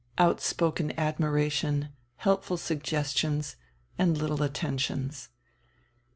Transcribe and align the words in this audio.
outspoken 0.17 0.99
admiration, 0.99 1.89
helpful 2.15 2.57
suggestions, 2.57 3.55
and 3.99 4.17
little 4.17 4.41
attentions. 4.41 5.29